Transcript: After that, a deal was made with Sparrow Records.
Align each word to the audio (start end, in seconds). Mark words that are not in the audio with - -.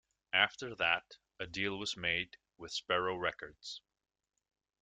After 0.33 0.73
that, 0.77 1.15
a 1.39 1.45
deal 1.45 1.77
was 1.77 1.95
made 1.95 2.35
with 2.57 2.71
Sparrow 2.71 3.15
Records. 3.17 3.83